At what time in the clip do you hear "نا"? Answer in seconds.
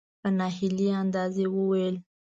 0.37-0.47